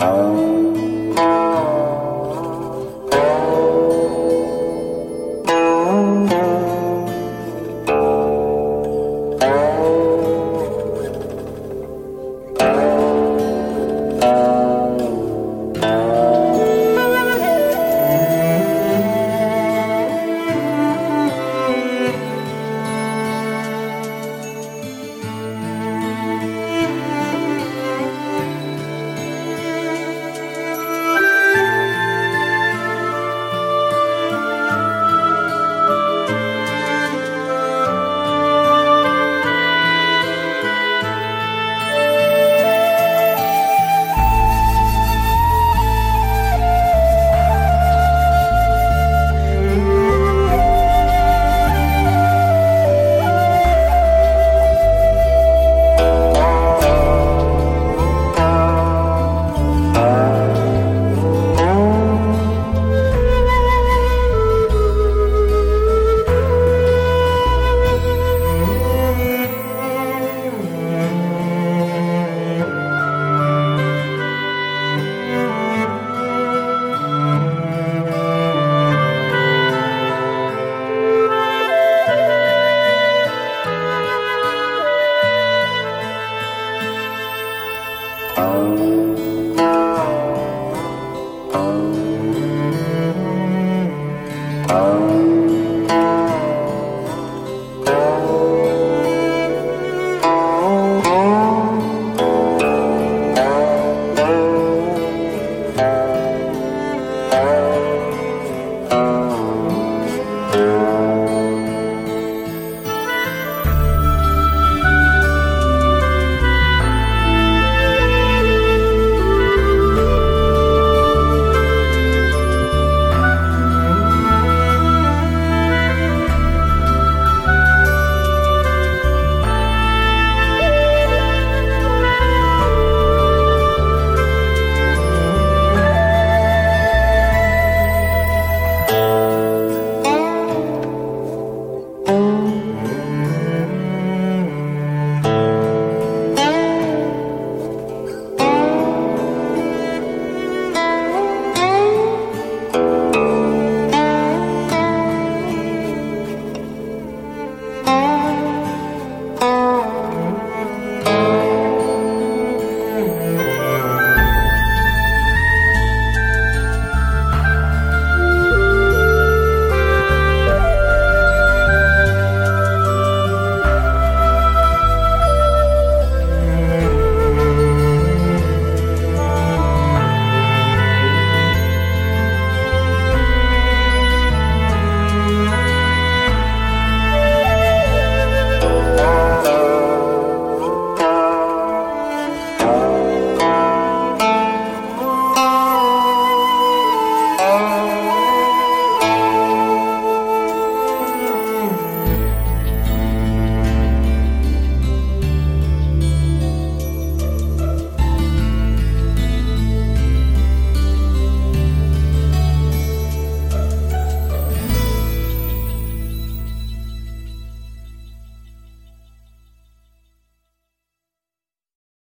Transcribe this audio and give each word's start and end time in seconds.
Oh. 0.00 0.43